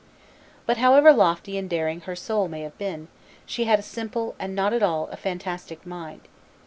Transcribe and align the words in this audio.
But 0.65 0.77
however 0.77 1.13
lofty 1.13 1.59
and 1.59 1.69
daring 1.69 2.01
her 2.01 2.15
soul 2.15 2.47
may 2.47 2.61
have 2.61 2.75
been, 2.79 3.07
she 3.45 3.65
had 3.65 3.77
a 3.77 3.83
simple 3.83 4.33
and 4.39 4.55
not 4.55 4.73
at 4.73 4.81
all 4.81 5.05
a 5.11 5.15
fantastic 5.15 5.85
mind. 5.85 6.21